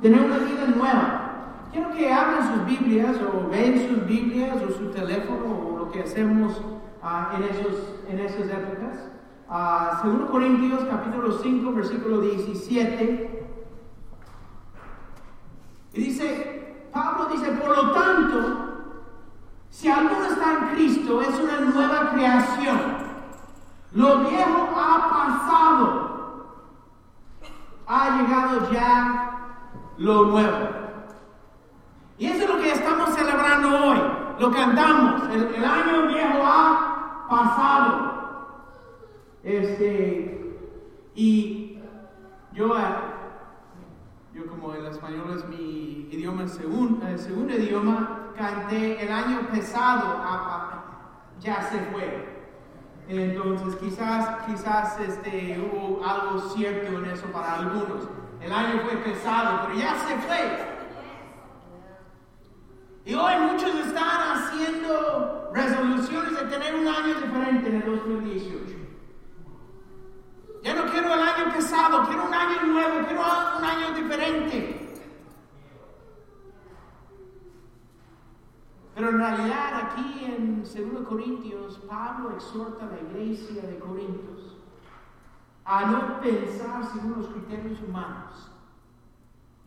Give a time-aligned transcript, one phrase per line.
[0.00, 1.24] tener una vida nueva.
[1.72, 6.02] Quiero que abran sus Biblias o ven sus Biblias o su teléfono o lo que
[6.02, 6.60] hacemos
[7.02, 9.08] ah, en, esos, en esas épocas.
[9.50, 13.46] Uh, 2 Corintios capítulo 5 versículo 17.
[15.94, 18.68] Y dice, Pablo dice, por lo tanto,
[19.70, 22.78] si alguno está en Cristo, es una nueva creación.
[23.92, 26.08] Lo viejo ha pasado.
[27.86, 29.37] Ha llegado ya
[29.98, 30.68] lo nuevo.
[32.18, 33.98] Y eso es lo que estamos celebrando hoy.
[34.38, 35.22] Lo cantamos.
[35.30, 38.08] El, el año viejo ha pasado.
[39.42, 40.58] Este,
[41.14, 41.78] y
[42.52, 42.82] yo, eh,
[44.34, 50.20] yo como el español es mi idioma, segundo, el segundo idioma, canté el año pasado,
[51.40, 52.38] ya se fue.
[53.08, 58.08] Entonces quizás, quizás este, hubo algo cierto en eso para algunos.
[58.40, 60.68] El año fue pesado, pero ya se fue.
[63.04, 68.76] Y hoy muchos están haciendo resoluciones de tener un año diferente en el 2018.
[70.62, 73.22] Ya no quiero el año pesado, quiero un año nuevo, quiero
[73.58, 74.74] un año diferente.
[78.94, 84.47] Pero en realidad aquí en 2 Corintios, Pablo exhorta a la iglesia de Corintios
[85.70, 88.50] a no pensar según los criterios humanos,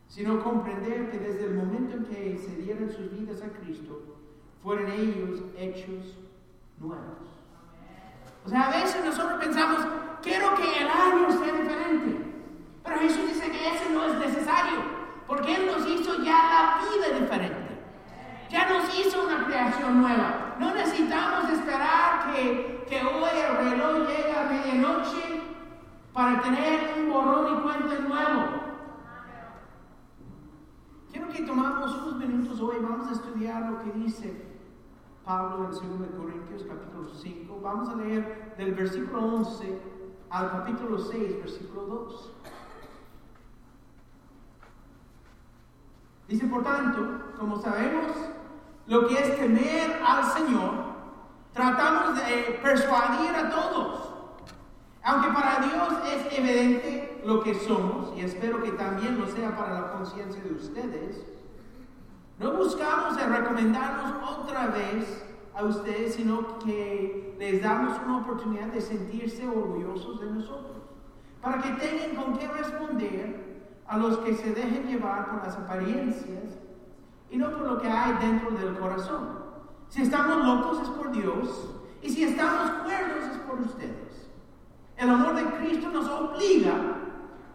[0.08, 4.18] sino comprender que desde el momento en que se dieron sus vidas a Cristo,
[4.64, 6.18] fueron ellos hechos
[6.80, 7.30] nuevos.
[8.44, 9.86] O sea, a veces nosotros pensamos,
[10.24, 12.26] quiero que el año sea diferente.
[12.84, 14.80] Pero Jesús dice que eso no es necesario,
[15.28, 17.78] porque Él nos hizo ya la vida diferente.
[18.50, 20.56] Ya nos hizo una creación nueva.
[20.60, 25.41] No necesitamos esperar que, que hoy el reloj llegue a medianoche
[26.14, 28.62] para tener un borrón y cuento nuevo.
[31.12, 34.46] Quiero que tomamos unos minutos hoy, vamos a estudiar lo que dice
[35.26, 37.60] Pablo en 2 Corintios capítulo 5.
[37.62, 39.80] Vamos a leer del versículo 11
[40.30, 42.32] al capítulo 6, versículo 2.
[46.28, 48.16] Dice, por tanto, como sabemos
[48.88, 50.72] lo que es temer al Señor,
[51.54, 54.11] tratamos de persuadir a todos.
[55.04, 59.74] Aunque para Dios es evidente lo que somos, y espero que también lo sea para
[59.74, 61.26] la conciencia de ustedes,
[62.38, 65.24] no buscamos recomendarnos otra vez
[65.56, 70.78] a ustedes, sino que les damos una oportunidad de sentirse orgullosos de nosotros,
[71.42, 73.52] para que tengan con qué responder
[73.88, 76.60] a los que se dejen llevar por las apariencias
[77.30, 79.40] y no por lo que hay dentro del corazón.
[79.90, 84.01] Si estamos locos es por Dios y si estamos cuerdos es por ustedes.
[85.02, 86.76] El amor de Cristo nos obliga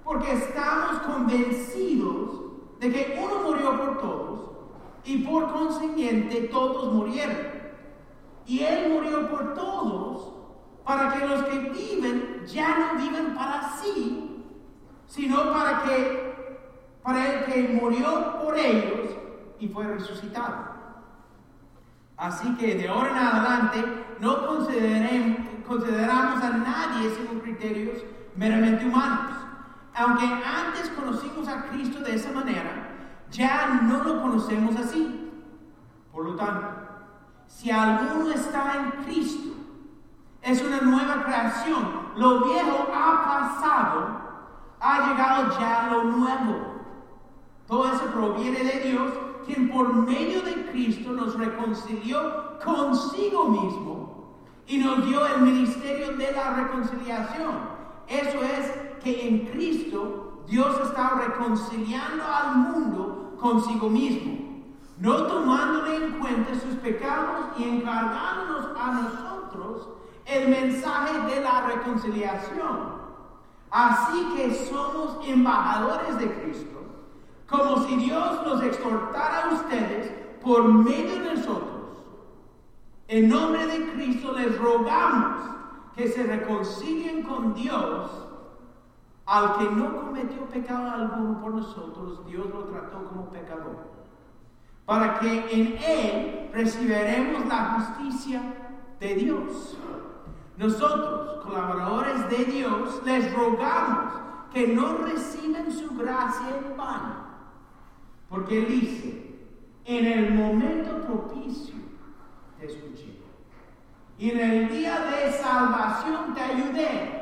[0.03, 2.43] porque estamos convencidos
[2.81, 4.51] de que uno murió por todos
[5.05, 7.37] y por consiguiente todos murieron.
[8.47, 10.33] Y Él murió por todos
[10.85, 14.45] para que los que viven ya no viven para sí,
[15.07, 16.27] sino para que
[17.05, 19.11] para el que murió por ellos
[19.61, 20.67] y fue resucitado.
[22.17, 24.47] Así que de ahora en adelante no
[25.67, 28.03] consideramos a nadie según criterios
[28.37, 29.35] meramente humanos.
[29.95, 32.91] Aunque antes conocimos a Cristo de esa manera,
[33.31, 35.31] ya no lo conocemos así.
[36.13, 36.69] Por lo tanto,
[37.47, 39.55] si alguno está en Cristo,
[40.43, 42.07] es una nueva creación.
[42.17, 44.21] Lo viejo ha pasado,
[44.81, 46.77] ha llegado ya lo nuevo.
[47.67, 49.13] Todo eso proviene de Dios,
[49.45, 54.06] quien por medio de Cristo nos reconcilió consigo mismo
[54.67, 57.77] y nos dio el ministerio de la reconciliación.
[58.09, 58.73] Eso es
[59.03, 64.65] que en Cristo Dios está reconciliando al mundo consigo mismo,
[64.99, 69.89] no tomándole en cuenta sus pecados y encargándonos a nosotros
[70.25, 72.97] el mensaje de la reconciliación.
[73.71, 76.83] Así que somos embajadores de Cristo,
[77.49, 80.13] como si Dios nos exhortara a ustedes
[80.43, 81.76] por medio de nosotros.
[83.09, 85.41] En nombre de Cristo les rogamos
[85.95, 88.11] que se reconcilien con Dios
[89.27, 93.97] al que no cometió pecado alguno por nosotros, Dios lo trató como pecador.
[94.85, 98.41] Para que en Él recibiremos la justicia
[99.01, 99.77] de Dios.
[100.57, 104.15] Nosotros, colaboradores de Dios, les rogamos
[104.53, 107.27] que no reciban su gracia en vano.
[108.29, 109.35] Porque Él dice,
[109.85, 111.75] en el momento propicio
[112.59, 112.96] te escuché.
[114.19, 117.17] Y en el día de salvación te ayudé.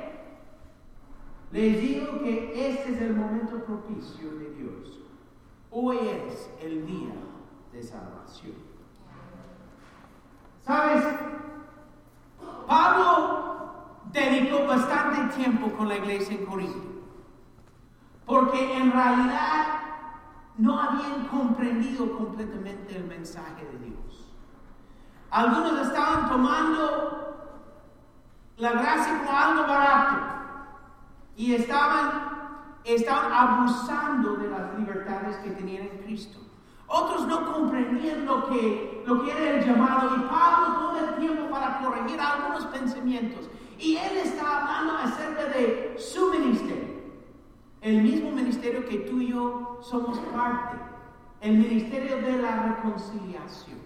[1.50, 5.00] Les digo que este es el momento propicio de Dios.
[5.70, 7.14] Hoy es el día
[7.73, 8.55] de salvación.
[10.64, 11.05] ¿Sabes?
[12.67, 13.44] Pablo
[14.12, 17.02] dedicó bastante tiempo con la iglesia en Corinto,
[18.25, 19.81] porque en realidad
[20.56, 24.24] no habían comprendido completamente el mensaje de Dios.
[25.34, 27.50] Algunos estaban tomando
[28.56, 30.16] la gracia como algo barato
[31.34, 36.38] y estaban, estaban abusando de las libertades que tenían en Cristo.
[36.86, 41.50] Otros no comprendían lo que, lo que era el llamado y Pablo todo el tiempo
[41.50, 43.50] para corregir algunos pensamientos.
[43.76, 46.94] Y él está hablando acerca de su ministerio.
[47.80, 50.76] El mismo ministerio que tú y yo somos parte.
[51.40, 53.83] El ministerio de la reconciliación.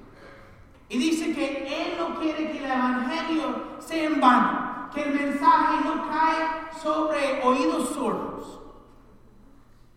[0.89, 4.91] Y dice que él no quiere que el evangelio sea en vano.
[4.95, 8.61] Que el mensaje no cae sobre oídos sordos.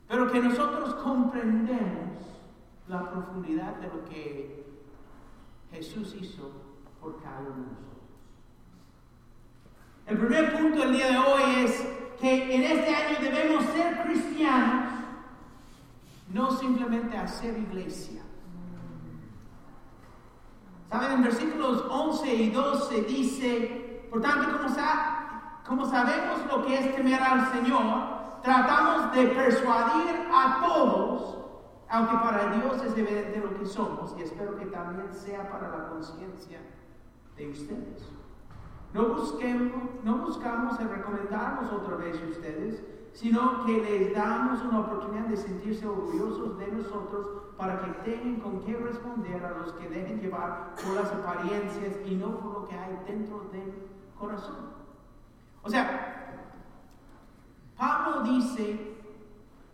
[0.08, 2.22] Pero que nosotros comprendemos
[2.90, 4.66] la profundidad de lo que
[5.72, 6.52] Jesús hizo
[7.00, 7.92] por cada uno de nosotros.
[10.08, 11.88] El primer punto del día de hoy es
[12.20, 14.92] que en este año debemos ser cristianos,
[16.34, 18.22] no simplemente hacer iglesia.
[20.92, 21.12] ¿Saben?
[21.14, 24.76] En versículos 11 y 12 dice, por tanto, como,
[25.66, 31.42] como sabemos lo que es temer al Señor, tratamos de persuadir a todos
[31.92, 35.90] aunque para Dios es evidente lo que somos, y espero que también sea para la
[35.90, 36.60] conciencia
[37.36, 38.10] de ustedes.
[38.94, 39.74] No, busquemos,
[40.04, 45.36] no buscamos el recomendarnos otra vez a ustedes, sino que les damos una oportunidad de
[45.36, 47.28] sentirse orgullosos de nosotros
[47.62, 52.16] para que tengan con qué responder a los que dejen llevar por las apariencias y
[52.16, 53.88] no por lo que hay dentro del
[54.18, 54.72] corazón.
[55.62, 56.48] O sea,
[57.78, 58.96] Pablo dice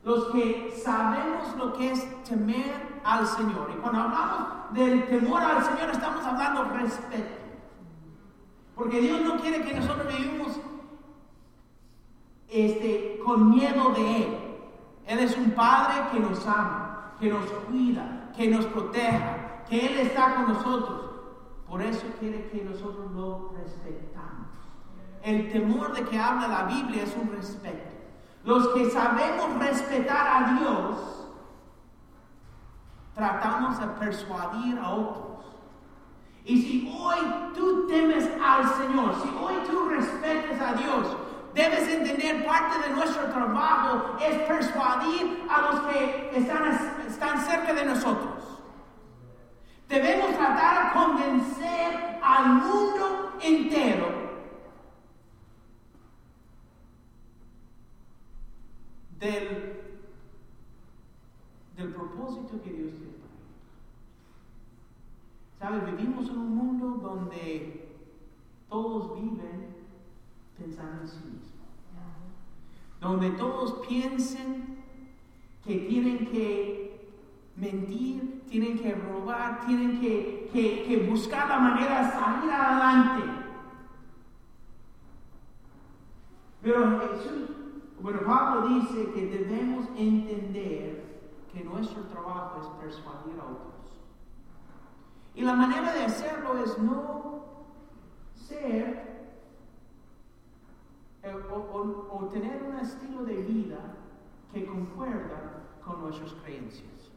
[0.04, 3.72] los que sabemos lo que es temer al Señor.
[3.74, 7.38] Y cuando hablamos del temor al Señor, estamos hablando respeto.
[8.76, 10.60] Porque Dios no quiere que nosotros vivamos
[12.50, 14.38] este, con miedo de Él.
[15.06, 16.87] Él es un Padre que nos ama,
[17.20, 21.02] que nos cuida, que nos proteja, que Él está con nosotros.
[21.68, 24.48] Por eso quiere que nosotros lo respetamos.
[25.22, 27.92] El temor de que habla la Biblia es un respeto.
[28.44, 31.28] Los que sabemos respetar a Dios,
[33.14, 35.46] tratamos de persuadir a otros.
[36.46, 37.18] Y si hoy
[37.54, 41.18] tú temes al Señor, si hoy tú respetas a Dios,
[41.58, 46.72] debes entender parte de nuestro trabajo es persuadir a los que están,
[47.08, 48.60] están cerca de nosotros.
[49.90, 54.06] Debemos tratar de convencer al mundo entero
[59.18, 59.82] del,
[61.76, 63.14] del propósito que Dios tiene
[65.58, 65.98] para ¿Sabes?
[65.98, 67.96] Vivimos en un mundo donde
[68.70, 69.77] todos viven
[70.58, 71.42] pensando en sí mismos.
[73.00, 74.78] Donde todos piensen
[75.64, 77.12] que tienen que
[77.56, 83.24] mentir, tienen que robar, tienen que, que, que buscar la manera de salir adelante.
[86.62, 87.58] Pero Jesús
[88.00, 91.04] bueno, Pablo dice que debemos entender
[91.52, 94.00] que nuestro trabajo es persuadir a otros.
[95.34, 97.44] Y la manera de hacerlo es no
[98.36, 99.28] ser
[101.24, 103.80] eh, o, tener un estilo de vida
[104.54, 107.12] que concuerda con nuestras creencias.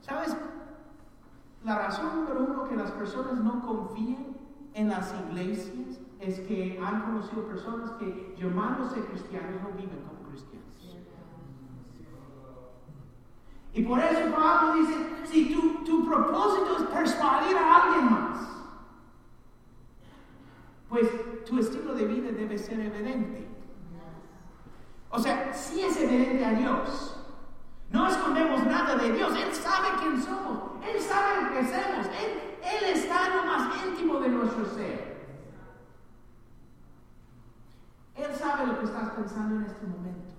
[0.00, 0.36] ¿Sabes?
[1.64, 4.36] La razón número uno que las personas no confían
[4.74, 10.66] en las iglesias es que han conocido personas que llamándose cristianos no viven como cristianos.
[13.74, 18.48] Y por eso Pablo dice, si tu, tu propósito es persuadir a alguien más,
[20.88, 21.06] pues
[21.44, 23.47] tu estilo de vida debe ser evidente.
[25.10, 27.14] O sea, si es evidente a Dios.
[27.90, 29.32] No escondemos nada de Dios.
[29.34, 30.72] Él sabe quién somos.
[30.84, 32.06] Él sabe lo que hacemos.
[32.06, 35.08] Él, él está en lo más íntimo de nuestro ser.
[38.14, 40.34] Él sabe lo que estás pensando en este momento.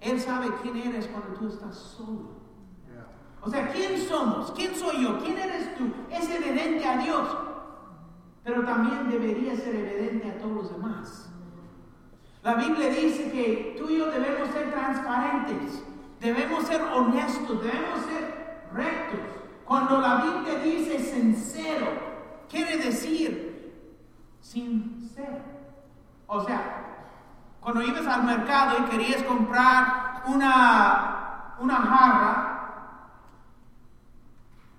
[0.00, 2.36] Él sabe quién eres cuando tú estás solo.
[3.42, 4.50] O sea, ¿quién somos?
[4.52, 5.18] ¿Quién soy yo?
[5.20, 5.84] ¿Quién eres tú?
[6.10, 7.28] Es evidente a Dios,
[8.42, 11.30] pero también debería ser evidente a todos los demás.
[12.46, 15.82] La Biblia dice que tú y yo debemos ser transparentes,
[16.20, 19.18] debemos ser honestos, debemos ser rectos.
[19.64, 21.88] Cuando la Biblia dice sincero,
[22.48, 23.74] quiere decir
[24.40, 25.10] sin
[26.28, 27.08] o sea,
[27.60, 33.08] cuando ibas al mercado y querías comprar una, una jarra,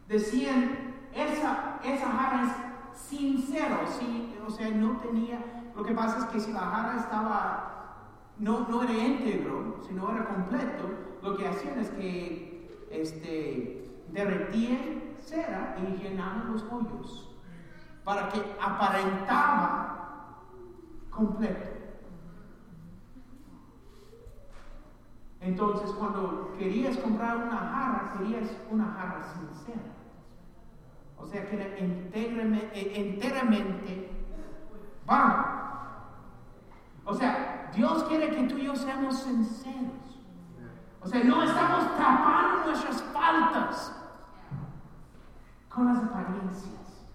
[0.08, 4.34] decían, esa, esa jarra es sincero, ¿sí?
[4.48, 7.94] o sea, no tenía, lo que pasa es que si la jarra estaba,
[8.40, 10.90] no, no era íntegro, sino era completo,
[11.22, 17.38] lo que hacían es que este, derretían cera y llenaban los hoyos
[18.04, 20.40] para que aparentaba
[21.12, 21.70] completo.
[25.42, 29.94] Entonces, cuando querías comprar una jarra, querías una jarra sincera.
[31.20, 34.18] O sea, que era enteramente, enteramente
[37.08, 40.20] O sea, Dios quiere que tú y yo seamos sinceros.
[41.02, 43.96] O sea, no estamos tapando nuestras faltas
[45.70, 47.08] con las apariencias.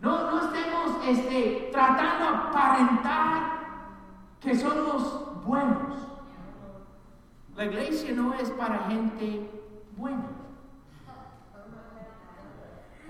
[0.00, 3.58] No, no estemos este, tratando de aparentar
[4.40, 5.98] que somos buenos.
[7.56, 9.50] La iglesia no es para gente
[9.98, 10.28] buena.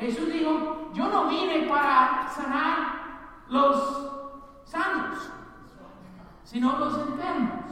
[0.00, 4.07] Jesús dijo, yo no vine para sanar los
[6.58, 7.70] sino los enfermos.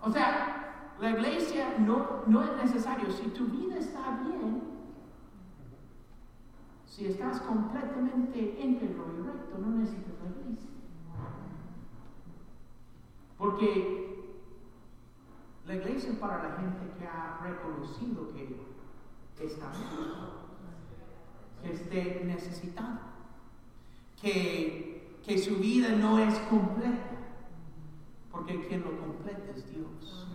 [0.00, 3.10] O sea, la iglesia no, no es necesario.
[3.10, 4.62] Si tu vida está bien,
[6.86, 10.70] si estás completamente íntegro y recto, no necesitas la iglesia.
[13.36, 14.36] Porque
[15.66, 19.72] la iglesia es para la gente que ha reconocido que está
[21.60, 23.00] que esté necesitado,
[24.20, 27.13] que, que su vida no es completa,
[28.44, 30.26] porque quien lo completa es Dios.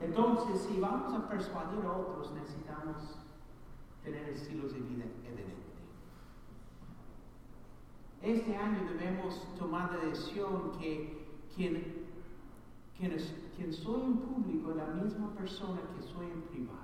[0.00, 3.18] Entonces, si vamos a persuadir a otros, necesitamos
[4.02, 5.54] tener estilos de vida evidentes.
[8.20, 12.04] Este año debemos tomar la decisión que quien,
[12.98, 16.80] quien, soy en público es la misma persona que soy en privado.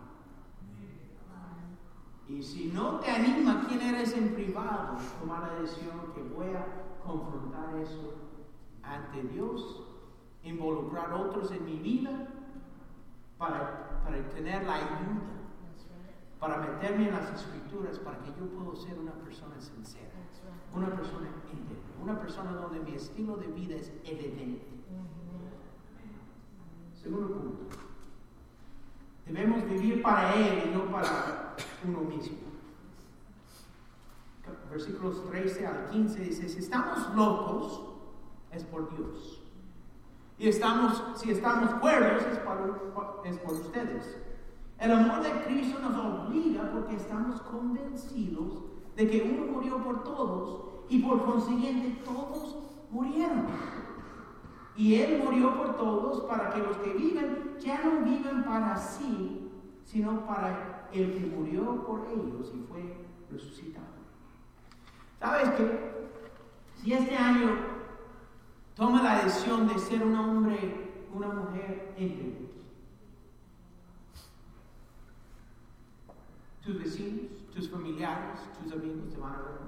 [2.28, 6.79] Y si no te anima quién eres en privado, tomar la decisión que voy a
[7.04, 8.14] confrontar eso
[8.82, 9.82] ante Dios,
[10.42, 12.28] involucrar a otros en mi vida
[13.38, 15.20] para, para tener la ayuda,
[16.38, 20.10] para meterme en las escrituras, para que yo pueda ser una persona sincera
[20.74, 24.66] una persona íntegra, una persona donde mi estilo de vida es evidente.
[26.94, 27.76] Segundo punto.
[29.26, 32.49] Debemos vivir para Él y no para uno mismo.
[34.70, 37.82] Versículos 13 al 15 dice, si estamos locos,
[38.52, 39.42] es por Dios.
[40.38, 44.16] Y estamos, si estamos cuerdos, es por, es por ustedes.
[44.78, 48.62] El amor de Cristo nos obliga porque estamos convencidos
[48.96, 52.56] de que uno murió por todos y por consiguiente todos
[52.90, 53.46] murieron.
[54.76, 59.50] Y Él murió por todos para que los que viven ya no viven para sí,
[59.84, 62.96] sino para el que murió por ellos y fue
[63.30, 63.89] resucitado.
[65.20, 65.90] ¿Sabes qué?
[66.82, 67.50] Si este año
[68.74, 72.48] toma la decisión de ser un hombre, una mujer íntegra,
[76.64, 79.60] tus vecinos, tus familiares, tus amigos te van a ver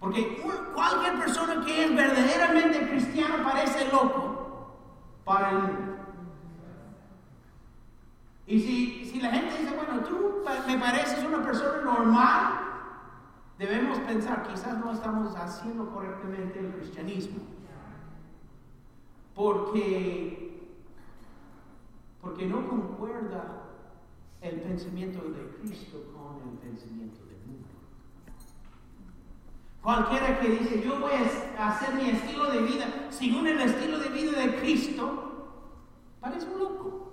[0.00, 0.42] porque
[0.74, 4.74] cualquier persona que es verdaderamente cristiano parece loco
[5.24, 5.96] para el mundo.
[8.46, 12.69] Y si, si la gente dice, bueno, tú me pareces una persona normal,
[13.60, 17.40] debemos pensar, quizás no estamos haciendo correctamente el cristianismo.
[19.34, 20.66] Porque,
[22.22, 23.64] porque no concuerda
[24.40, 27.68] el pensamiento de Cristo con el pensamiento del mundo.
[29.82, 31.12] Cualquiera que dice, yo voy
[31.58, 35.50] a hacer mi estilo de vida según el estilo de vida de Cristo,
[36.18, 37.12] parece un loco.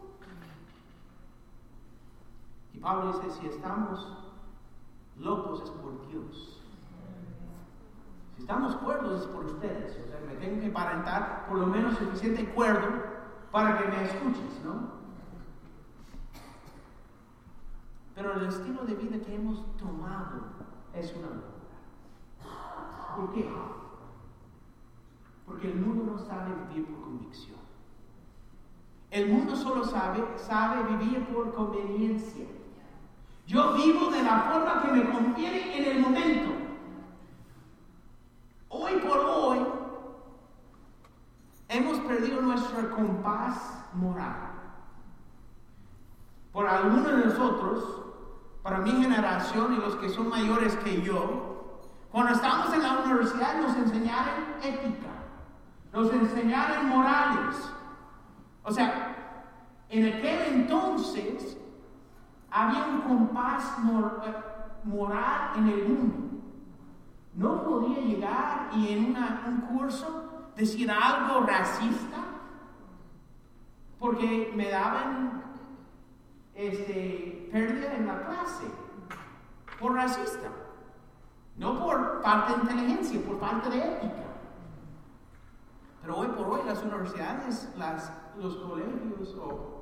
[2.73, 4.26] Y Pablo dice, si estamos
[5.19, 6.61] locos es por Dios.
[8.35, 9.99] Si estamos cuerdos es por ustedes.
[10.05, 12.87] O sea, me tengo que aparentar por lo menos suficiente cuerdo
[13.51, 14.97] para que me escuches, ¿no?
[18.15, 20.41] Pero el estilo de vida que hemos tomado
[20.93, 21.57] es una locura.
[23.15, 23.49] ¿Por qué?
[25.45, 27.57] Porque el mundo no sabe vivir por convicción.
[29.11, 32.45] El mundo solo sabe, sabe vivir por conveniencia.
[33.47, 36.51] Yo vivo de la forma que me conviene en el momento.
[38.67, 39.59] Hoy por hoy
[41.69, 44.51] hemos perdido nuestro compás moral.
[46.51, 48.03] Por algunos de nosotros,
[48.63, 51.79] para mi generación y los que son mayores que yo,
[52.11, 55.07] cuando estábamos en la universidad nos enseñaron ética,
[55.93, 57.55] los enseñaron morales.
[58.63, 59.45] O sea,
[59.87, 61.57] en aquel entonces
[62.51, 64.33] había un compás eh,
[64.83, 66.15] moral en el mundo.
[67.33, 72.17] No podía llegar y en un curso decir algo racista
[73.99, 75.43] porque me daban
[76.55, 78.65] este, pérdida en la clase
[79.79, 80.49] por racista.
[81.57, 84.23] No por falta de inteligencia, por falta de ética.
[86.01, 89.76] Pero hoy por hoy las universidades, las, los colegios o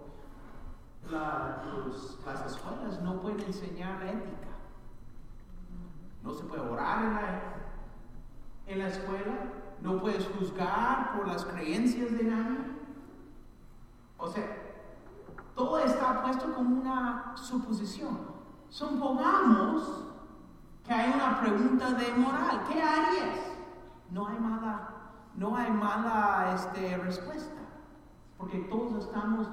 [1.12, 4.48] las escuelas no pueden enseñar ética.
[6.24, 7.42] No se puede orar en la,
[8.68, 9.36] en la escuela,
[9.82, 12.58] no puedes juzgar por las creencias de nadie.
[14.18, 14.66] O sea,
[15.56, 18.20] todo está puesto como una suposición.
[18.70, 20.04] Supongamos
[20.84, 22.64] que hay una pregunta de moral.
[22.68, 23.40] ¿Qué harías?
[24.10, 24.90] No hay mala,
[25.36, 27.65] no hay mala este, respuesta.
[28.38, 29.48] Porque todos estamos,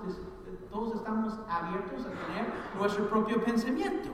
[0.70, 4.10] todos estamos abiertos a tener nuestro propio pensamiento.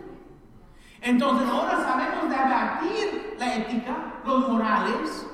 [1.01, 5.27] Entonces ahora sabemos debatir la ética, los morales,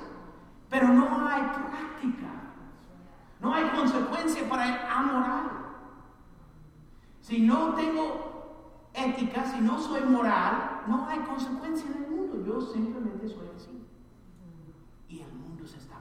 [0.69, 2.29] pero no hay práctica.
[3.41, 5.51] No hay consecuencia para el amoral.
[7.21, 12.45] Si no tengo ética, si no soy moral, no hay consecuencia en el mundo.
[12.47, 13.87] Yo simplemente soy así.
[15.09, 15.95] Y el mundo se está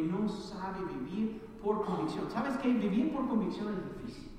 [0.00, 2.30] no sabe vivir por convicción.
[2.30, 2.68] ¿Sabes qué?
[2.68, 4.30] Vivir por convicción es difícil.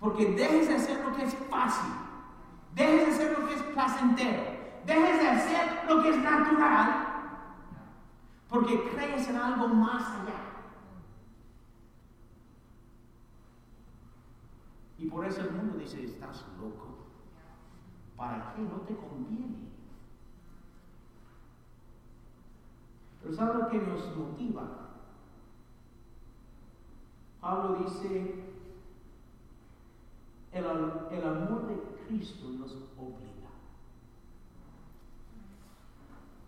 [0.00, 1.92] Porque dejes de hacer lo que es fácil.
[2.74, 4.42] Dejes de hacer lo que es placentero.
[4.84, 7.06] Dejes de hacer lo que es natural.
[8.48, 10.40] Porque crees en algo más allá.
[14.98, 17.06] Y por eso el mundo dice, estás loco.
[18.16, 18.62] ¿Para qué?
[18.62, 19.71] No te conviene.
[23.22, 24.62] Pero ¿sabes lo que nos motiva?
[27.40, 28.44] Pablo dice,
[30.52, 33.50] el, el amor de Cristo nos obliga.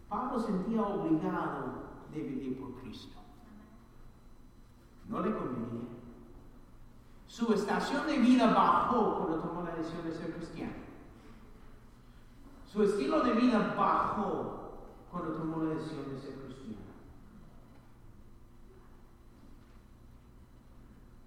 [0.08, 3.18] Pablo sentía obligado de vivir por Cristo.
[5.08, 5.88] No le convenía.
[7.26, 10.72] Su estación de vida bajó cuando tomó la decisión de ser cristiano.
[12.72, 14.70] Su estilo de vida bajó
[15.10, 16.53] cuando tomó la decisión de ser cristiano.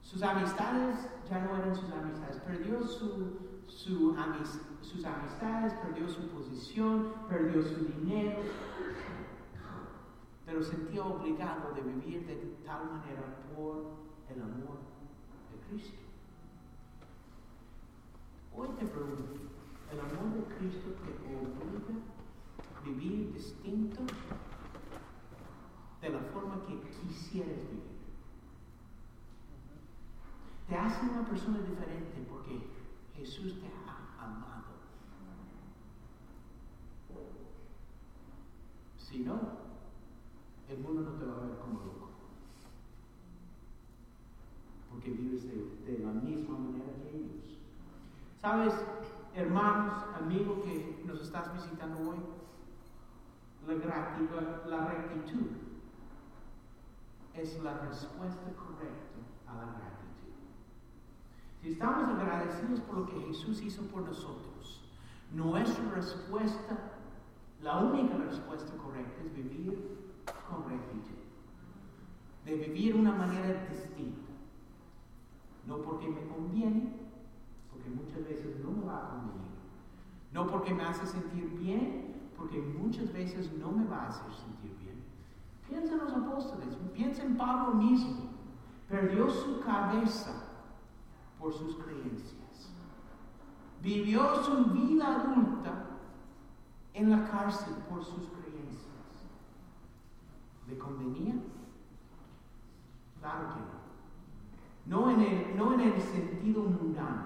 [0.10, 2.38] Sus amistades ya no eran sus amistades.
[2.38, 8.40] Perdió su, sus amistades, perdió su posición, perdió su dinero.
[10.46, 13.98] Pero sentía obligado de vivir de tal manera por
[14.34, 14.80] el amor
[15.52, 16.00] de Cristo.
[18.56, 19.42] Hoy te pregunto,
[19.92, 22.00] ¿el amor de Cristo te obliga
[22.78, 24.04] a vivir distinto
[26.02, 27.87] de la forma que quisieras vivir?
[30.68, 32.60] Te hace una persona diferente porque
[33.16, 34.66] Jesús te ha amado.
[38.98, 39.40] Si no,
[40.68, 42.10] el mundo no te va a ver como loco.
[44.92, 47.60] Porque vives de, la misma manera que ellos.
[48.42, 48.74] ¿Sabes,
[49.34, 52.18] hermanos, amigos que nos estás visitando hoy?
[53.68, 55.48] La, la rectitud
[57.34, 59.97] es la respuesta correcta a la gratitud.
[61.68, 64.86] Estamos agradecidos por lo que Jesús hizo por nosotros,
[65.34, 66.94] nuestra respuesta,
[67.62, 69.98] la única respuesta correcta es vivir
[70.50, 71.18] con rectitud.
[72.46, 74.32] De vivir una manera distinta.
[75.68, 76.94] No porque me conviene,
[77.70, 79.52] porque muchas veces no me va a convenir.
[80.32, 84.72] No porque me hace sentir bien, porque muchas veces no me va a hacer sentir
[84.80, 85.04] bien.
[85.68, 88.38] Piensa en los apóstoles, piensa en Pablo mismo.
[88.88, 90.47] Perdió su cabeza
[91.40, 92.72] por sus creencias.
[93.82, 95.86] Vivió su vida adulta
[96.94, 98.88] en la cárcel por sus creencias.
[100.68, 101.36] ¿Le convenía?
[103.20, 103.78] Claro que no.
[104.86, 107.26] No en el, no en el sentido mundano,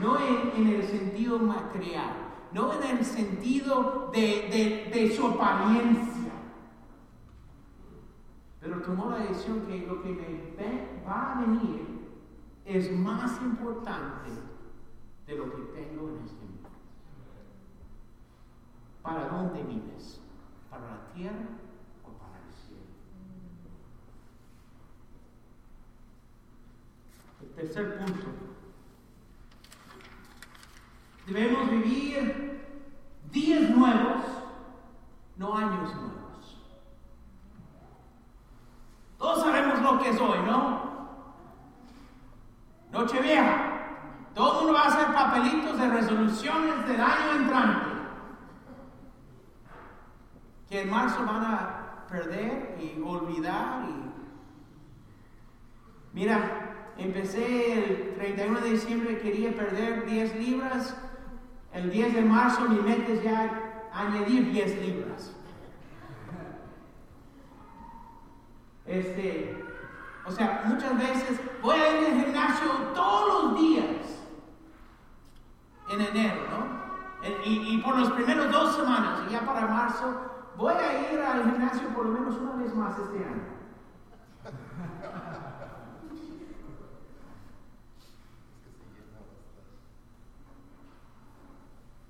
[0.00, 2.10] no en, el sentido material,
[2.52, 6.32] no en el sentido de, de su apariencia.
[8.60, 11.87] Pero tomó la decisión que lo que me va a venir
[12.68, 14.30] es más importante
[15.26, 16.68] de lo que tengo en este mundo.
[19.02, 20.20] ¿Para dónde vives?
[20.68, 21.48] ¿Para la tierra
[22.04, 22.82] o para el cielo?
[27.40, 28.26] El tercer punto.
[31.26, 32.60] Debemos vivir
[33.32, 34.24] días nuevos,
[35.36, 36.18] no años nuevos.
[40.46, 40.88] ¿no?
[42.92, 43.74] Noche vieja.
[44.34, 47.90] Todo el mundo va a hacer papelitos de resoluciones del año entrante.
[50.68, 53.84] Que en marzo van a perder y olvidar.
[53.88, 54.12] Y...
[56.12, 60.94] Mira, empecé el 31 de diciembre, quería perder 10 libras.
[61.72, 65.34] El 10 de marzo mi meta es ya añadir 10 libras.
[68.86, 69.64] Este,
[70.24, 73.84] o sea, muchas veces voy a ir al gimnasio todos los días
[75.90, 76.78] en enero, ¿no?
[77.44, 80.14] Y, y, por los primeros dos semanas, y ya para marzo,
[80.56, 83.58] voy a ir al gimnasio por lo menos una vez más este año.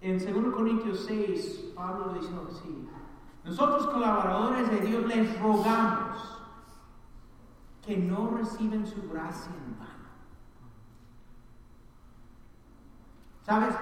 [0.08, 2.88] En 2 Corintios 6, Pablo dice así,
[3.44, 6.40] nosotros colaboradores de Dios les rogamos
[7.84, 10.08] que no reciben su gracia en vano.
[13.42, 13.74] ¿Sabes?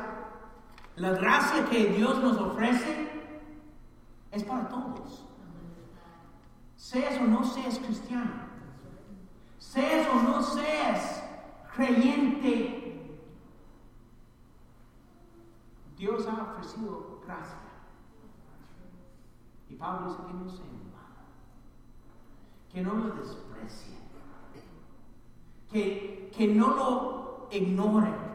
[0.97, 3.09] La gracia que Dios nos ofrece
[4.33, 5.25] es para todos.
[6.75, 8.33] Seas o no seas cristiano.
[9.61, 11.23] Seas o no seas
[11.77, 12.87] creyente.
[15.97, 17.59] Dios ha ofrecido gracia.
[19.79, 21.27] Pablo dice que no se vano.
[22.73, 23.97] Que no lo desprecie.
[25.71, 28.27] Que, que no lo ignoren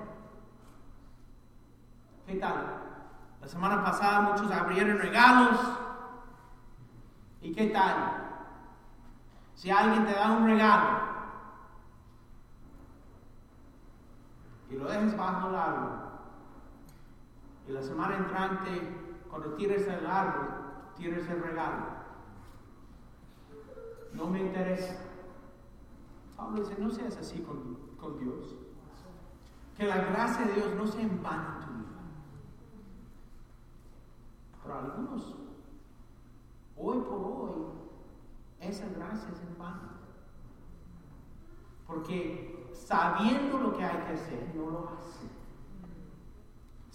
[2.31, 2.65] ¿Qué tal?
[3.41, 5.59] La semana pasada muchos abrieron regalos.
[7.41, 8.29] ¿Y qué tal?
[9.55, 11.11] Si alguien te da un regalo
[14.69, 15.91] y lo dejas bajo el árbol,
[17.67, 18.97] y la semana entrante,
[19.29, 20.70] cuando tires el árbol,
[21.01, 21.85] tires el regalo,
[24.13, 24.97] no me interesa.
[26.37, 28.55] Pablo dice, no seas así con, con Dios.
[29.75, 32.01] Que la gracia de Dios no se en vano en tu vida.
[34.61, 35.35] Para algunos,
[36.77, 37.63] hoy por hoy,
[38.59, 39.89] esa gracia es en vano.
[41.87, 45.40] Porque sabiendo lo que hay que hacer, no lo hacen.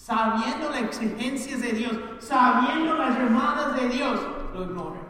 [0.07, 4.21] Sabiendo las exigencias de Dios, sabiendo las llamadas de Dios,
[4.55, 5.03] lo ignoran.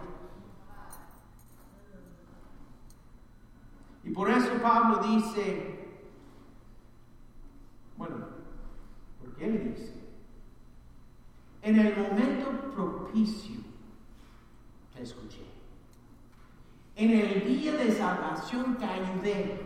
[4.05, 5.87] Y por eso Pablo dice,
[7.99, 8.17] bueno,
[9.21, 9.93] porque él dice,
[11.61, 13.61] en el momento propicio
[14.95, 15.45] te escuché.
[16.95, 19.66] En el día de salvación te ayudé.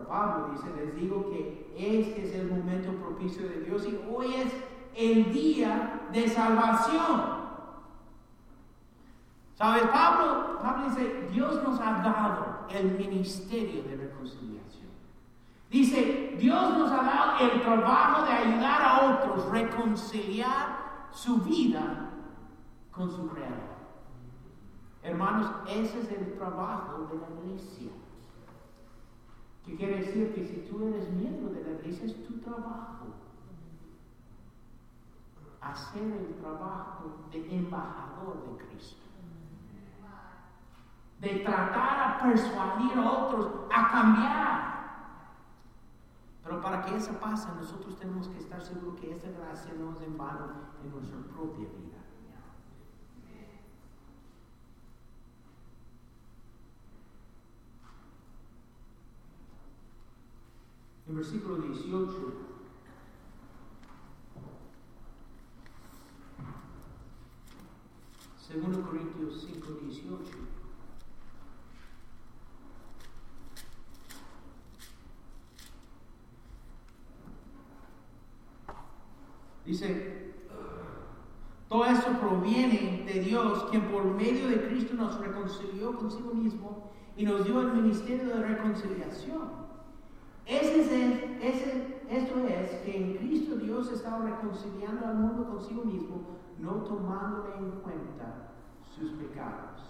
[0.00, 4.52] Pablo dice, les digo que este es el momento propicio de Dios y hoy es
[4.94, 7.42] el día de salvación.
[9.54, 9.84] ¿Sabes?
[9.84, 14.90] Pablo, Pablo dice, Dios nos ha dado el ministerio de reconciliación.
[15.70, 22.10] Dice, Dios nos ha dado el trabajo de ayudar a otros, reconciliar su vida
[22.90, 23.72] con su Creador.
[25.02, 27.90] Hermanos, ese es el trabajo de la iglesia.
[30.12, 30.34] ¿Qué quiere decir?
[30.34, 33.06] Que si tú eres miembro de la iglesia es tu trabajo.
[35.62, 39.00] Hacer el trabajo de embajador de Cristo.
[41.18, 44.72] De tratar a persuadir a otros a cambiar
[46.44, 50.00] pero para que eso pase, nosotros tenemos que estar seguros que esa gracia no es
[50.02, 50.48] en vano
[50.82, 52.01] en nuestra propia vida.
[61.08, 62.12] En versículo 18,
[68.38, 70.52] segundo Corintios 5, 18.
[79.64, 80.34] Dice,
[81.68, 87.24] todo eso proviene de Dios, quien por medio de Cristo nos reconcilió consigo mismo y
[87.24, 89.61] nos dio el ministerio de reconciliación.
[90.46, 90.92] Ese es
[91.42, 97.56] ese, esto es que en Cristo Dios estaba reconciliando al mundo consigo mismo, no tomándole
[97.58, 98.52] en cuenta
[98.94, 99.80] sus pecados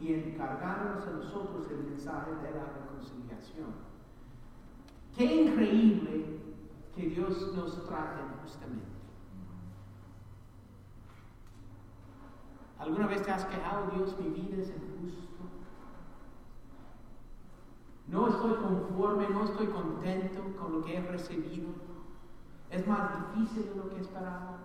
[0.00, 3.88] y encargándonos a nosotros el mensaje de la reconciliación.
[5.16, 6.40] Qué increíble
[6.94, 8.86] que Dios nos trate justamente.
[12.78, 15.28] ¿Alguna vez te has quejado, Dios, mi vida es injusto?
[18.08, 21.68] No estoy conforme, no estoy contento con lo que he recibido.
[22.70, 24.58] Es más difícil de lo que esperaba.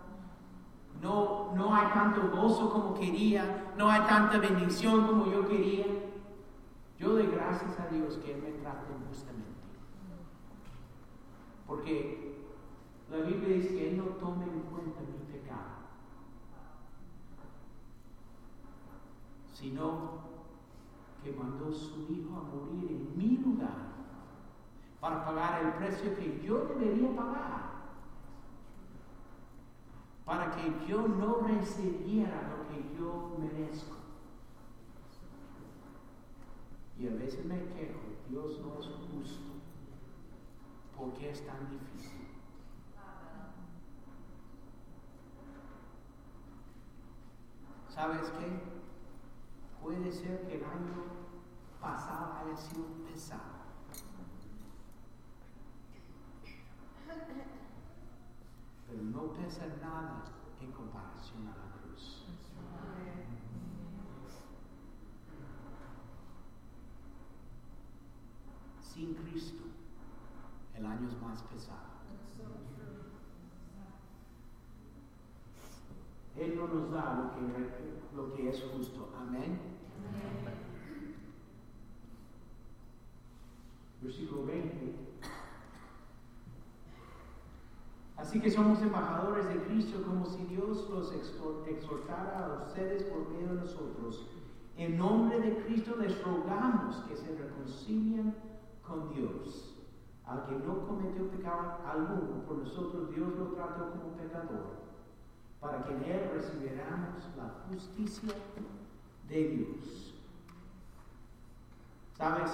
[1.01, 5.86] No, no hay tanto gozo como quería, no hay tanta bendición como yo quería.
[6.97, 9.51] Yo doy gracias a Dios que Él me trate justamente.
[11.67, 12.38] Porque
[13.12, 15.84] la Biblia dice que Él no tome en cuenta mi pecado,
[19.51, 20.33] sino
[21.24, 23.94] que mandó su Hijo a morir en mi lugar
[25.00, 27.74] para pagar el precio que yo debería pagar,
[30.26, 33.98] para que yo no recibiera lo que yo merezco.
[36.98, 39.52] Y a veces me quejo, Dios no es justo.
[40.98, 42.28] ¿Por qué es tan difícil?
[47.90, 48.73] ¿Sabes qué?
[50.04, 51.06] Puede ser que el año
[51.80, 53.63] pasado haya sido pesado.
[58.86, 60.26] Pero no pesa nada
[60.60, 62.26] en comparación a la cruz.
[68.82, 69.63] Sin Cristo,
[70.76, 71.94] el año es más pesado.
[76.36, 79.10] Él no nos da lo que, lo que es justo.
[79.18, 79.74] Amén.
[84.04, 84.96] Versículo 20.
[88.34, 93.50] Así que somos embajadores de Cristo como si Dios los exhortara a ustedes por medio
[93.50, 94.26] de nosotros.
[94.76, 98.34] En nombre de Cristo les rogamos que se reconcilien
[98.82, 99.76] con Dios.
[100.26, 104.80] Al que no cometió pecado alguno, por nosotros Dios lo trató como pecador,
[105.62, 108.34] para que en él recibiéramos la justicia
[109.30, 110.15] de Dios.
[112.17, 112.52] ¿Sabes?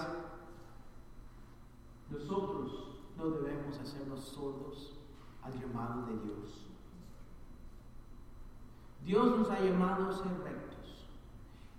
[2.11, 4.98] Nosotros no debemos hacernos sordos
[5.55, 6.65] llamado de Dios.
[9.05, 11.07] Dios nos ha llamado a ser rectos.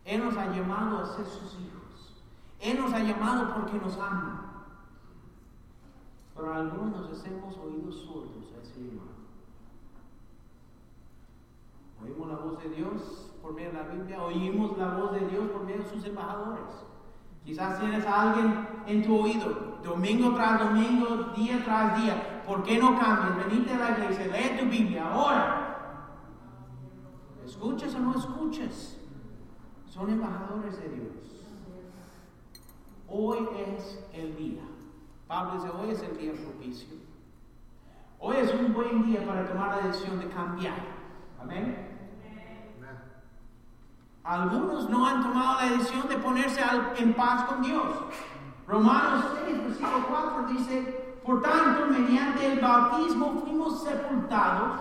[0.04, 2.22] Él nos ha llamado a ser sus hijos.
[2.60, 4.64] Él nos ha llamado porque nos ama.
[6.34, 9.10] Pero algunos nos hacemos oídos sordos a ese llamado.
[12.02, 15.50] Oímos la voz de Dios por medio de la Biblia, oímos la voz de Dios
[15.50, 16.84] por medio de sus embajadores.
[17.44, 22.29] Quizás tienes a alguien en tu oído, domingo tras domingo, día tras día.
[22.50, 23.46] ¿Por qué no cambias?
[23.46, 26.08] Venite a la iglesia, lee tu Biblia, ahora.
[27.46, 28.96] ¿Escuchas o no escuchas?
[29.88, 31.46] Son embajadores de Dios.
[33.08, 34.62] Hoy es el día.
[35.28, 36.96] Pablo dice, hoy es el día propicio.
[38.18, 40.74] Hoy es un buen día para tomar la decisión de cambiar.
[41.40, 41.86] Amén.
[44.24, 46.60] Algunos no han tomado la decisión de ponerse
[46.98, 47.94] en paz con Dios.
[48.66, 54.80] Romanos 6, versículo 4 dice, por tanto, mediante el bautismo fuimos sepultados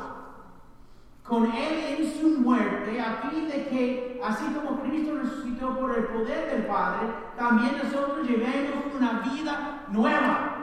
[1.30, 6.06] con Él en su muerte, a fin de que, así como Cristo resucitó por el
[6.06, 10.56] poder del Padre, también nosotros llevemos una vida nueva.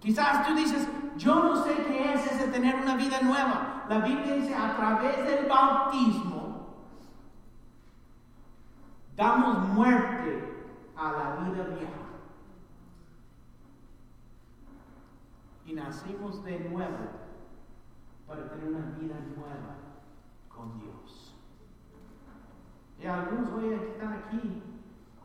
[0.00, 3.84] Quizás tú dices, yo no sé qué es ese tener una vida nueva.
[3.88, 6.74] La Biblia dice, a través del bautismo,
[9.14, 12.11] damos muerte a la vida vieja.
[15.72, 16.98] Nacimos de nuevo
[18.26, 19.76] para tener una vida nueva
[20.48, 21.34] con Dios.
[23.00, 24.62] Y algunos hoy están aquí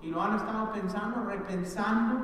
[0.02, 2.16] y lo han estado pensando, repensando,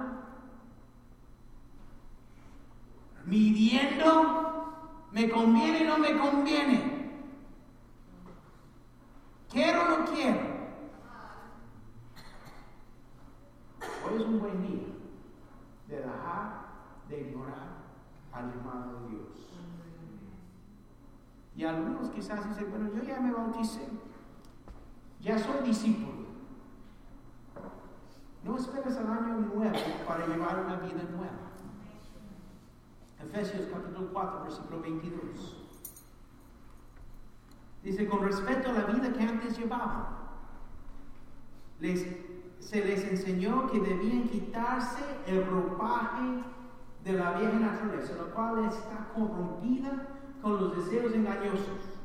[3.26, 7.12] midiendo, me conviene o no me conviene,
[9.52, 10.54] quiero o no quiero.
[14.06, 14.88] Hoy es un buen día
[15.88, 16.66] de dejar
[17.10, 17.83] de ignorar
[18.34, 19.50] al llamado de Dios.
[21.56, 23.88] Y algunos quizás dicen, bueno, yo ya me bauticé,
[25.22, 26.24] ya soy discípulo.
[28.44, 29.72] No esperes al año nuevo
[30.08, 31.44] para llevar una vida nueva.
[33.24, 35.64] Efesios capítulo 4, versículo 22.
[37.84, 40.08] Dice, con respecto a la vida que antes llevaban,
[41.80, 42.06] les,
[42.60, 46.44] se les enseñó que debían quitarse el ropaje
[47.04, 50.08] de la vieja naturaleza, la cual está corrompida
[50.42, 52.00] con los deseos engañosos.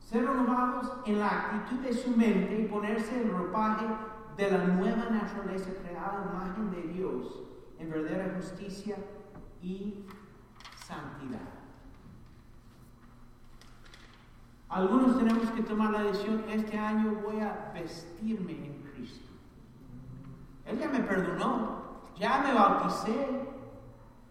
[0.00, 3.86] Ser renovados en la actitud de su mente y ponerse el ropaje
[4.36, 7.42] de la nueva naturaleza creada en imagen de Dios
[7.78, 8.96] en verdadera justicia
[9.62, 10.04] y
[10.86, 11.58] santidad.
[14.68, 19.28] Algunos tenemos que tomar la decisión, este año voy a vestirme en Cristo.
[20.66, 21.87] Él ya me perdonó,
[22.18, 23.46] ya me bauticé,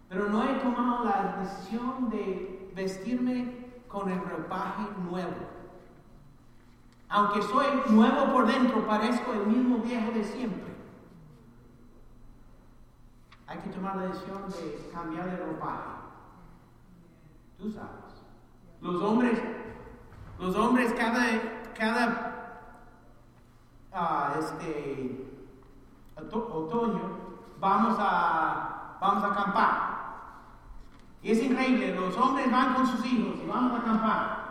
[0.10, 5.36] pero no he tomado la decisión de vestirme con el ropaje nuevo.
[7.10, 10.76] Aunque soy nuevo por dentro, parezco el mismo viejo de siempre.
[13.48, 15.90] Hay que tomar la decisión de cambiar de ropaje.
[17.58, 18.22] Tú sabes.
[18.82, 19.42] Los hombres,
[20.38, 22.68] los hombres cada, cada
[23.94, 25.26] uh, este,
[26.18, 27.27] otoño
[27.60, 29.98] vamos a, vamos a acampar.
[31.22, 34.48] Y es increíble, los hombres van con sus hijos y vamos a acampar.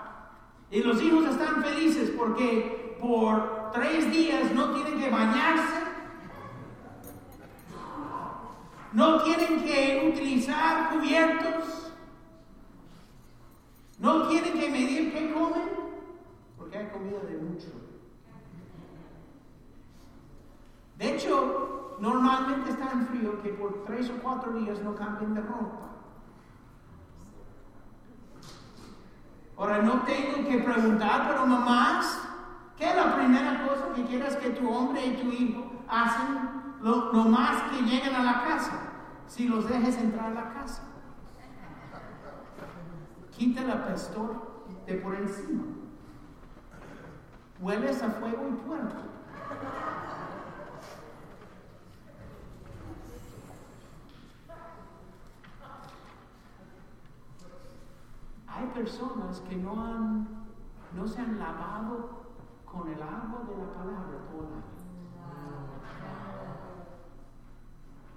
[0.71, 5.85] Y los hijos están felices porque por tres días no tienen que bañarse,
[8.93, 11.93] no tienen que utilizar cubiertos,
[13.99, 15.69] no tienen que medir qué comen,
[16.59, 17.69] porque hay comida de mucho.
[20.99, 21.66] De hecho,
[21.99, 25.87] normalmente está en frío que por tres o cuatro días no cambien de ropa.
[29.57, 32.21] Ahora no tengo que preguntar, pero mamás,
[32.77, 37.13] ¿qué es la primera cosa que quieras que tu hombre y tu hijo hacen lo,
[37.25, 38.73] más que lleguen a la casa?
[39.27, 40.83] Si los dejes entrar a la casa.
[43.31, 45.65] Quita la pastor de por encima.
[47.61, 48.97] Hueles a fuego y puerco.
[58.57, 60.29] Hay personas que no, han,
[60.97, 62.27] no se han lavado
[62.65, 64.77] con el agua de la palabra todo el año.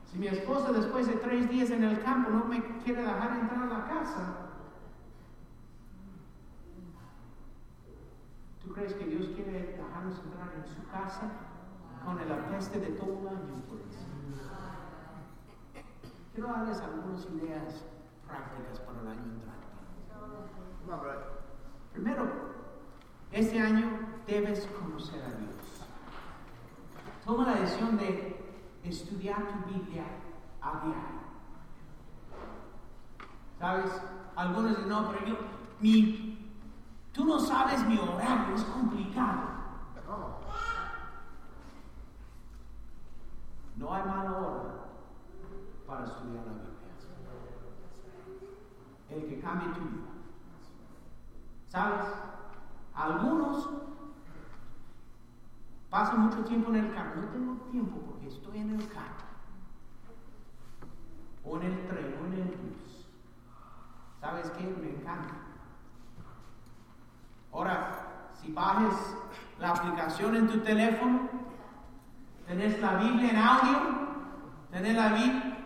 [0.06, 3.64] Si mi esposa después de tres días en el campo no me quiere dejar entrar
[3.64, 4.50] a la casa,
[8.64, 11.30] ¿tú crees que Dios quiere dejarnos entrar en su casa
[12.04, 13.62] con el apeste de todo el año?
[13.68, 13.82] Pues?
[16.34, 17.84] Quiero darles algunas ideas
[18.26, 19.69] prácticas para el año entrante.
[21.94, 22.28] Primero,
[23.32, 25.56] este año debes conocer a Dios.
[27.26, 28.40] Toma la decisión de
[28.84, 30.06] estudiar tu Biblia
[30.62, 31.20] a diario.
[33.60, 34.02] ¿Sabes?
[34.36, 35.36] Algunos dicen, no, pero yo,
[35.82, 36.54] mi,
[37.12, 39.50] tú no sabes mi horario, es complicado.
[43.80, 44.64] No hay mala hora
[45.88, 46.70] para estudiar la Biblia.
[49.10, 50.09] El que cambie tu vida.
[51.70, 52.08] ¿Sabes?
[52.96, 53.70] Algunos
[55.90, 57.22] pasan mucho tiempo en el carro.
[57.22, 59.30] No tengo tiempo porque estoy en el carro.
[61.46, 63.08] O en el tren o en el bus.
[64.20, 64.64] ¿Sabes qué?
[64.64, 65.36] Me encanta.
[67.54, 69.16] Ahora, si bajes
[69.60, 71.30] la aplicación en tu teléfono,
[72.48, 73.80] tenés la Biblia en audio,
[74.72, 75.58] tenés la Biblia.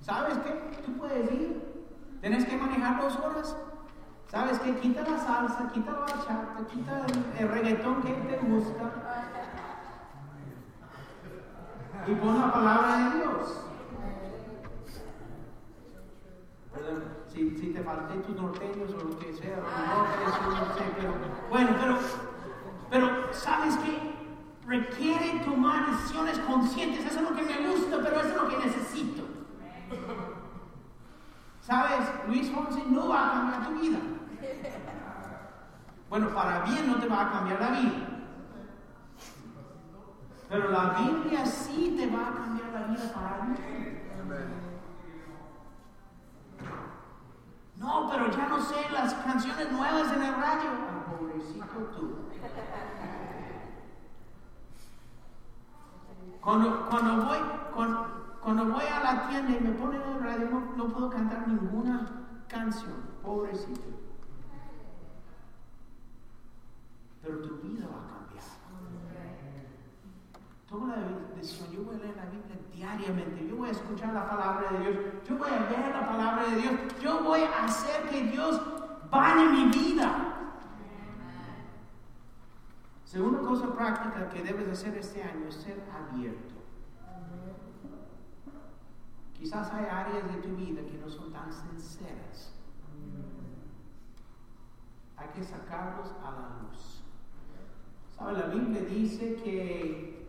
[0.00, 0.82] ¿Sabes qué?
[0.84, 1.86] Tú puedes ir.
[2.20, 3.56] Tienes que manejar dos horas.
[4.32, 4.74] ¿Sabes qué?
[4.76, 7.04] Quita la salsa, quita la bachata, quita
[7.38, 8.90] el, reggaetón que te gusta
[12.06, 13.58] y pon la palabra de Dios.
[17.30, 21.12] si, si, te falté tus norteños o lo que sea, no sé, pero
[21.50, 21.98] bueno, pero,
[22.90, 24.14] pero ¿sabes qué?
[24.66, 28.56] Requiere tomar decisiones conscientes, eso es lo que me gusta, pero eso es lo que
[28.56, 29.22] necesito.
[31.60, 32.08] ¿Sabes?
[32.26, 33.81] Luis Fonsi no va a cambiar tu.
[36.12, 38.06] Bueno, para bien no te va a cambiar la vida.
[40.46, 44.02] Pero la Biblia sí te va a cambiar la vida para bien.
[47.78, 50.70] No, pero ya no sé las canciones nuevas en el radio.
[51.18, 52.18] pobrecito tú.
[56.42, 57.38] Cuando, cuando, voy,
[58.42, 62.06] cuando, voy a la tienda y me ponen el radio, no, no puedo cantar ninguna
[62.48, 62.96] canción.
[63.22, 64.01] Pobrecito.
[67.22, 68.44] Pero tu vida va a cambiar.
[70.68, 74.28] Toma la decisión, yo voy a leer la Biblia diariamente, yo voy a escuchar la
[74.28, 74.96] palabra de Dios,
[75.28, 78.60] yo voy a ver la palabra de Dios, yo voy a hacer que Dios
[79.10, 80.32] bañe mi vida.
[83.04, 86.54] Segunda cosa práctica que debes hacer este año es ser abierto.
[89.34, 92.54] Quizás hay áreas de tu vida que no son tan sinceras.
[95.18, 97.01] Hay que sacarlos a la luz.
[98.30, 100.26] La Biblia dice que,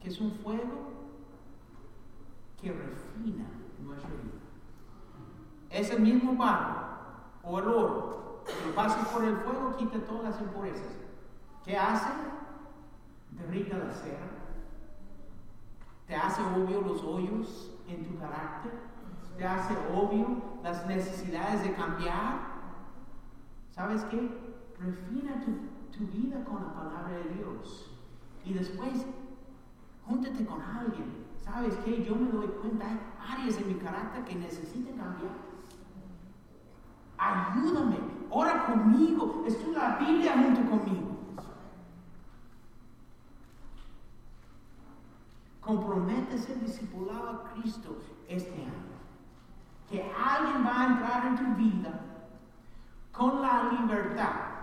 [0.00, 0.92] que es un fuego
[2.60, 3.46] que refina
[3.80, 4.40] nuestra vida.
[5.70, 6.86] Ese mismo barro
[7.42, 10.96] o el oro que pasa por el fuego quita todas las impurezas.
[11.64, 12.10] ¿Qué hace?
[13.30, 14.30] Derrita la cera.
[16.06, 18.72] Te hace obvio los hoyos en tu carácter.
[19.36, 22.56] Te hace obvio las necesidades de cambiar.
[23.70, 24.46] ¿Sabes qué?
[24.78, 25.52] refina tu,
[25.96, 27.90] tu vida con la palabra de Dios.
[28.44, 29.06] Y después,
[30.06, 31.26] júntate con alguien.
[31.42, 32.04] ¿Sabes qué?
[32.04, 32.98] Yo me doy cuenta, hay
[33.38, 35.32] áreas en mi carácter que necesitan cambiar.
[37.18, 37.96] Ayúdame,
[38.30, 41.16] ora conmigo, estudia la Biblia junto conmigo.
[45.60, 48.96] Comprométese a discipulado a Cristo este año.
[49.90, 52.00] Que alguien va a entrar en tu vida
[53.12, 54.55] con la libertad.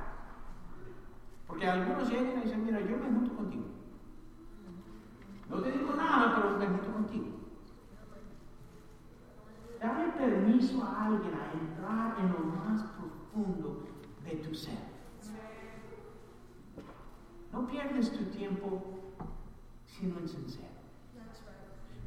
[1.54, 3.66] Porque algunos llegan y dicen, mira, yo me junto contigo.
[5.48, 7.28] No te digo nada, pero me junto contigo.
[9.80, 13.84] Dale permiso a alguien a entrar en lo más profundo
[14.24, 14.80] de tu ser.
[17.52, 19.14] No pierdes tu tiempo
[19.86, 20.70] siendo insincero.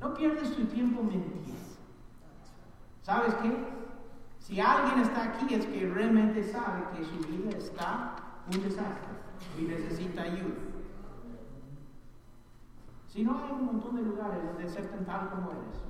[0.00, 1.54] No pierdes tu tiempo mintiendo.
[3.02, 3.56] ¿Sabes qué?
[4.40, 8.16] Si alguien está aquí es que realmente sabe que su vida está
[8.52, 9.15] un desastre
[9.58, 10.54] y necesita ayuda.
[13.08, 15.80] Si no, hay un montón de lugares donde ser tal como eres.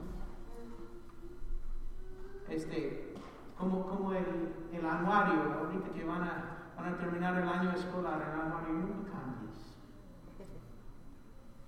[2.49, 3.15] Este,
[3.59, 8.23] como, como el, el anuario, ahorita que van a, van a terminar el año escolar,
[8.23, 9.77] el anuario, no cambies.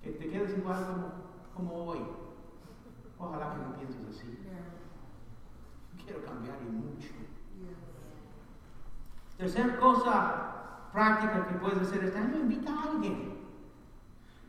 [0.03, 1.12] Que te quedes igual como,
[1.55, 2.01] como hoy.
[3.18, 4.39] Ojalá que no pienses así.
[6.05, 7.09] Quiero cambiar y mucho.
[9.37, 10.59] Tercer cosa
[10.93, 13.39] práctica que puedes hacer este año, invita a alguien.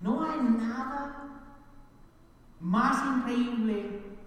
[0.02, 1.20] No hay nada
[2.60, 4.18] más increíble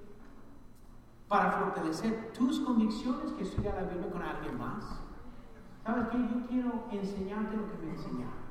[1.28, 5.00] para fortalecer tus convicciones que estudiar la Biblia con alguien más.
[5.84, 6.18] ¿Sabes qué?
[6.18, 8.42] Yo quiero enseñarte lo que me enseñaron.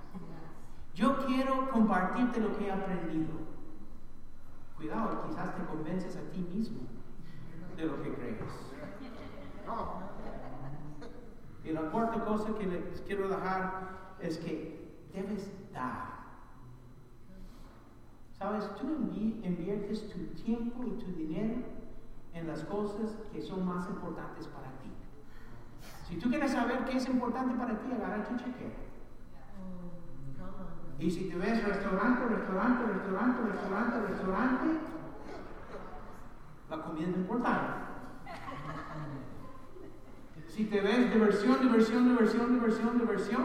[0.93, 3.33] Yo quiero compartirte lo que he aprendido.
[4.75, 6.81] Cuidado, quizás te convences a ti mismo
[7.77, 8.39] de lo que crees.
[11.63, 16.11] Y la cuarta cosa que les quiero dejar es que debes dar.
[18.37, 18.67] ¿Sabes?
[18.75, 18.87] Tú
[19.43, 21.61] inviertes tu tiempo y tu dinero
[22.33, 24.89] en las cosas que son más importantes para ti.
[26.07, 28.91] Si tú quieres saber qué es importante para ti, agarra tu chequera.
[30.99, 34.79] Y si te ves restaurante, restaurante, restaurante, restaurante, restaurante,
[36.69, 37.90] la comida es importante.
[40.51, 43.43] Si te ves diversión, diversión, diversión, diversión, diversión,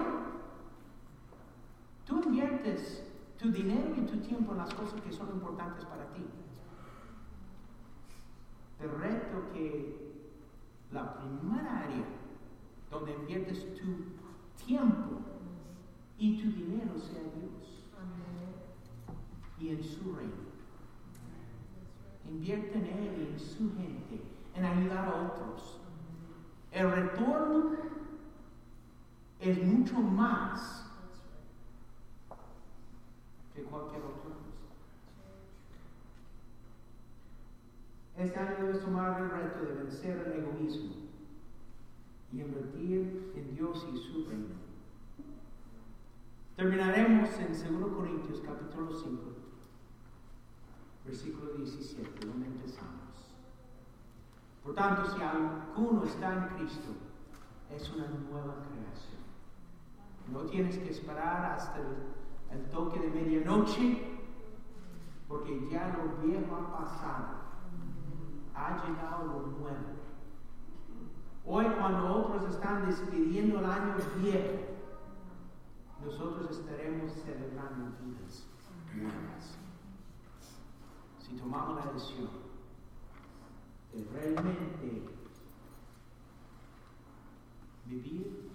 [2.04, 3.04] tú inviertes
[3.38, 6.24] tu dinero y tu tiempo en las cosas que son importantes para ti.
[8.80, 10.16] Te reto que
[10.90, 12.04] la primera área
[12.90, 15.20] donde inviertes tu tiempo
[16.18, 17.84] y tu dinero sea Dios
[19.60, 20.32] y en su reino.
[22.28, 24.20] Invierte en Él y en su gente,
[24.56, 25.75] en ayudar a otros.
[26.76, 27.70] El retorno
[29.40, 30.84] es mucho más
[33.54, 34.36] que cualquier otra cosa.
[38.18, 40.92] Este año debes tomar el reto de vencer el egoísmo
[42.30, 44.56] y invertir en Dios y su reino.
[46.56, 49.22] Terminaremos en 2 Corintios capítulo 5,
[51.06, 53.25] versículo 17, donde empezamos.
[54.66, 56.90] Por tanto, si alguno está en Cristo,
[57.70, 59.22] es una nueva creación.
[60.32, 61.78] No tienes que esperar hasta
[62.50, 64.18] el, toque de medianoche,
[65.28, 67.26] porque ya lo viejo ha pasado.
[68.56, 69.86] Ha llegado lo nuevo.
[71.46, 74.58] Hoy cuando otros están despidiendo el año viejo,
[76.04, 78.48] nosotros estaremos celebrando vidas
[78.96, 79.58] nuevas.
[81.20, 82.45] Si tomamos la decisión de
[84.04, 85.02] realmente
[87.86, 88.50] vivir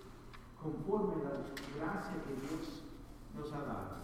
[0.62, 1.40] conforme a la
[1.78, 2.84] gracia que Dios
[3.36, 4.02] nos ha dado.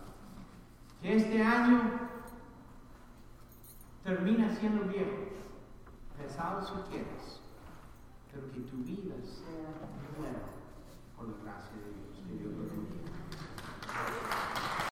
[1.01, 1.81] Que este año
[4.03, 5.27] termina siendo viejo,
[6.17, 7.41] pesado si quieres,
[8.31, 9.73] pero que tu vida sea
[10.17, 10.47] nueva
[11.15, 12.23] por la gracia de Dios.
[12.27, 13.11] Que Dios lo bendiga.